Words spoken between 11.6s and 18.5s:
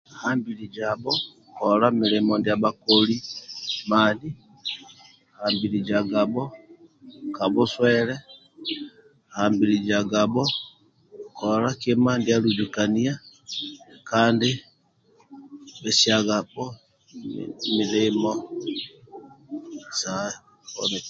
kima ndia aluzukania kandi pesiagabho milimo